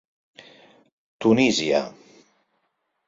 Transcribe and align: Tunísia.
Tunísia. 1.21 1.83